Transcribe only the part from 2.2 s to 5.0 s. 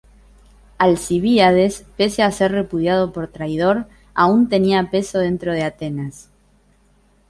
a ser repudiado por traidor, aún tenía